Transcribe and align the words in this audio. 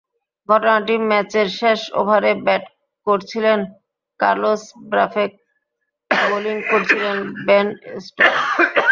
ঘটনাটি 0.49 0.95
ম্যাচের 1.09 1.47
শেষ 1.59 1.79
ওভারে, 1.99 2.31
ব্যাট 2.45 2.63
করছিলেন 3.07 3.59
কার্লোস 4.19 4.63
ব্রাফেট, 4.91 5.31
বোলিং 6.11 6.57
করছিলেন 6.71 7.17
বেন 7.47 7.67
স্টোকস। 8.05 8.39